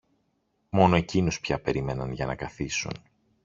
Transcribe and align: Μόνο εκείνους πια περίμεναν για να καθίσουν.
Μόνο 0.69 0.95
εκείνους 0.95 1.39
πια 1.39 1.59
περίμεναν 1.61 2.11
για 2.11 2.25
να 2.25 2.35
καθίσουν. 2.35 3.01